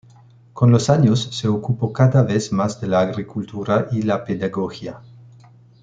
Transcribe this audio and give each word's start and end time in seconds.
Con 0.53 0.71
los 0.71 0.89
años 0.89 1.29
se 1.31 1.47
ocupó 1.47 1.93
cada 1.93 2.23
vez 2.23 2.51
más 2.51 2.81
de 2.81 2.87
la 2.87 3.01
agricultura 3.01 3.87
y 3.91 4.01
la 4.01 4.25
pedagogía. 4.25 4.99